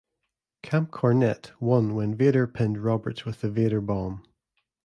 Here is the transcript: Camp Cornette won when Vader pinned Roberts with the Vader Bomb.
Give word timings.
Camp 0.63 0.89
Cornette 0.89 1.51
won 1.59 1.93
when 1.93 2.15
Vader 2.15 2.47
pinned 2.47 2.79
Roberts 2.79 3.23
with 3.23 3.41
the 3.41 3.51
Vader 3.51 3.81
Bomb. 3.81 4.23